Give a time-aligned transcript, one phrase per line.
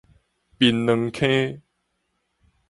[0.57, 1.61] 檳榔坑